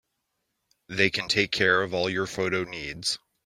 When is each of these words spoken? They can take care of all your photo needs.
They 0.87 1.11
can 1.11 1.27
take 1.27 1.51
care 1.51 1.83
of 1.83 1.93
all 1.93 2.09
your 2.09 2.25
photo 2.25 2.63
needs. 2.63 3.19